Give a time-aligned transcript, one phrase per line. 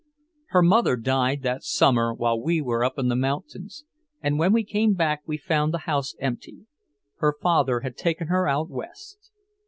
[0.47, 3.85] Her mother died that summer while we were up in the mountains,
[4.19, 6.65] and when we came back we found the house empty.
[7.17, 9.29] Her father had taken her out West.